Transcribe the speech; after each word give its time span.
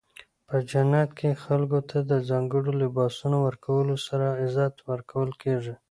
په 0.47 0.55
جنت 0.69 1.09
کې 1.19 1.29
خلکو 1.43 1.79
ته 1.89 1.97
د 2.11 2.13
ځانګړو 2.29 2.71
لباسونو 2.81 3.37
ورکولو 3.47 3.95
سره 4.07 4.27
عزت 4.41 4.75
ورکول 4.91 5.29
کیږي. 5.41 5.73